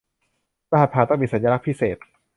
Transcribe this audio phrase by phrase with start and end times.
[0.71, 1.97] รหัสผ่านต้องมีสัญลักษณ์พิเศษ